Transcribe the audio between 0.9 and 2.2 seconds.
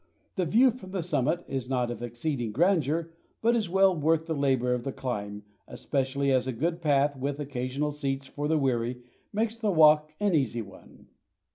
summit is not of